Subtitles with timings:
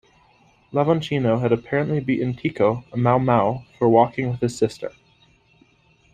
[0.73, 4.91] Lavonchino had apparently beaten Tico, a Mau Mau, for walking with his sister.